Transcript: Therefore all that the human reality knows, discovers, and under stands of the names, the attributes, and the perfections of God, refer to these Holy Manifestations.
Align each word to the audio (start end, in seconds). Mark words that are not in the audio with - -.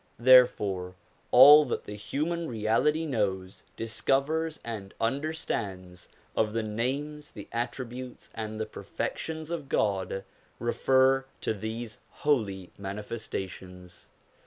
Therefore 0.17 0.95
all 1.29 1.63
that 1.65 1.83
the 1.83 1.93
human 1.93 2.47
reality 2.47 3.05
knows, 3.05 3.61
discovers, 3.77 4.59
and 4.65 4.95
under 4.99 5.31
stands 5.31 6.09
of 6.35 6.53
the 6.53 6.63
names, 6.63 7.33
the 7.33 7.47
attributes, 7.51 8.31
and 8.33 8.59
the 8.59 8.65
perfections 8.65 9.51
of 9.51 9.69
God, 9.69 10.23
refer 10.57 11.25
to 11.41 11.53
these 11.53 11.99
Holy 12.25 12.71
Manifestations. 12.79 14.09